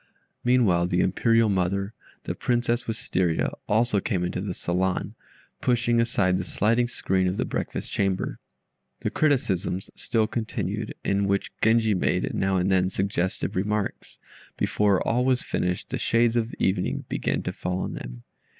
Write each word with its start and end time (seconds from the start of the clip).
Meanwhile 0.43 0.87
the 0.87 1.01
Imperial 1.01 1.47
mother 1.47 1.93
(the 2.23 2.33
Princess 2.33 2.85
Wistaria) 2.87 3.53
also 3.69 3.99
came 3.99 4.23
into 4.23 4.41
the 4.41 4.55
saloon, 4.55 5.13
pushing 5.61 6.01
aside 6.01 6.39
the 6.39 6.43
sliding 6.43 6.87
screen 6.87 7.27
of 7.27 7.37
the 7.37 7.45
breakfast 7.45 7.91
chamber. 7.91 8.39
The 9.01 9.11
criticisms 9.11 9.91
still 9.93 10.25
continued, 10.25 10.95
in 11.03 11.27
which 11.27 11.51
Genji 11.61 11.93
made, 11.93 12.33
now 12.33 12.57
and 12.57 12.71
then, 12.71 12.89
suggestive 12.89 13.55
remarks. 13.55 14.17
Before 14.57 15.07
all 15.07 15.23
was 15.23 15.43
finished 15.43 15.91
the 15.91 15.99
shades 15.99 16.35
of 16.35 16.55
evening 16.55 17.05
began 17.07 17.43
to 17.43 17.53
fall 17.53 17.77
on 17.81 17.93
them. 17.93 18.23